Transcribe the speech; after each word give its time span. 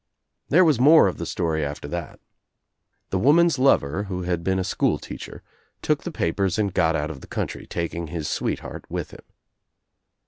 There 0.49 0.65
was 0.65 0.79
more 0.79 1.07
of 1.07 1.17
the 1.19 1.27
story 1.27 1.63
after 1.63 1.87
that. 1.89 2.19
The 3.11 3.19
woman's 3.19 3.59
lover, 3.59 4.05
who 4.05 4.23
had 4.23 4.43
been 4.43 4.57
a 4.57 4.63
school 4.63 4.97
teacher, 4.97 5.43
took 5.83 6.01
the 6.05 6.11
papers 6.11 6.57
and 6.57 6.73
got 6.73 6.95
out 6.95 7.11
of 7.11 7.21
the 7.21 7.27
country, 7.27 7.67
taking 7.67 8.07
his 8.07 8.27
sweetheart 8.27 8.85
with 8.89 9.11
him. 9.11 9.21